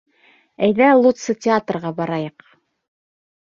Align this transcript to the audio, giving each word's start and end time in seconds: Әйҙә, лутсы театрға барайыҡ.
Әйҙә, 0.67 0.87
лутсы 1.01 1.35
театрға 1.47 1.93
барайыҡ. 2.01 2.49